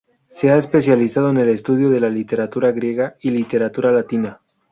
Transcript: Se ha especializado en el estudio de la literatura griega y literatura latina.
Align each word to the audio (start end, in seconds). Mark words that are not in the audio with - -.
Se 0.25 0.49
ha 0.49 0.57
especializado 0.57 1.29
en 1.29 1.37
el 1.37 1.49
estudio 1.49 1.91
de 1.91 1.99
la 1.99 2.09
literatura 2.09 2.71
griega 2.71 3.17
y 3.21 3.29
literatura 3.29 3.91
latina. 3.91 4.41